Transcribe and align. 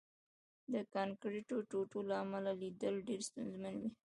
د 0.73 0.75
کانکریټو 0.93 1.57
ټوټو 1.69 1.99
له 2.09 2.15
امله 2.23 2.51
لیدل 2.61 2.95
ډېر 3.07 3.21
ستونزمن 3.29 3.75
وو 3.79 3.89